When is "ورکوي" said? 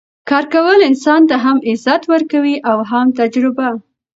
2.11-2.55